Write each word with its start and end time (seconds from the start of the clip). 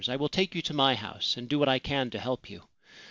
I 0.09 0.15
will 0.15 0.29
take 0.29 0.55
you 0.55 0.63
to 0.63 0.73
my 0.73 0.95
house, 0.95 1.37
and 1.37 1.47
do 1.47 1.59
what 1.59 1.69
I 1.69 1.77
can 1.77 2.09
to 2.09 2.17
help 2.19 2.49
you. 2.49 2.63